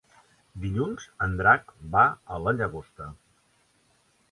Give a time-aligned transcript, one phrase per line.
[0.63, 2.07] Dilluns en Drac va
[2.37, 3.13] a la Llagosta.